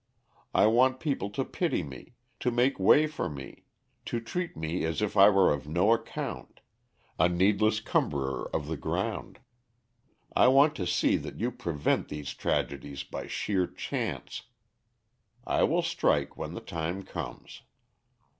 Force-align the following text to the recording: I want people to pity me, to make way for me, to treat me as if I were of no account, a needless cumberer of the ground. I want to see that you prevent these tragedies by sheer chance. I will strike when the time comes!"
I 0.55 0.65
want 0.65 0.99
people 0.99 1.29
to 1.29 1.45
pity 1.45 1.83
me, 1.83 2.15
to 2.39 2.49
make 2.49 2.79
way 2.79 3.05
for 3.05 3.29
me, 3.29 3.65
to 4.05 4.19
treat 4.19 4.57
me 4.57 4.83
as 4.83 4.99
if 4.99 5.15
I 5.15 5.29
were 5.29 5.53
of 5.53 5.67
no 5.67 5.93
account, 5.93 6.61
a 7.19 7.29
needless 7.29 7.79
cumberer 7.79 8.49
of 8.51 8.65
the 8.65 8.77
ground. 8.77 9.41
I 10.35 10.47
want 10.47 10.73
to 10.77 10.87
see 10.87 11.17
that 11.17 11.39
you 11.39 11.51
prevent 11.51 12.07
these 12.09 12.33
tragedies 12.33 13.03
by 13.03 13.27
sheer 13.27 13.67
chance. 13.67 14.41
I 15.45 15.61
will 15.65 15.83
strike 15.83 16.35
when 16.35 16.55
the 16.55 16.61
time 16.61 17.03
comes!" 17.03 17.61